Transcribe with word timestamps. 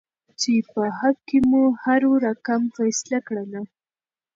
چې 0.39 0.53
په 0.71 0.83
حق 0.99 1.17
کې 1.27 1.39
مو 1.49 1.63
هر 1.83 2.01
رقم 2.25 2.61
فيصله 2.75 3.19
کړله. 3.27 3.61